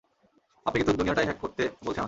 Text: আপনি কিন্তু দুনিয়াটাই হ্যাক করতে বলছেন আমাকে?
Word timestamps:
আপনি 0.65 0.77
কিন্তু 0.79 0.93
দুনিয়াটাই 0.93 1.25
হ্যাক 1.25 1.39
করতে 1.41 1.63
বলছেন 1.63 1.79
আমাকে? 1.83 1.99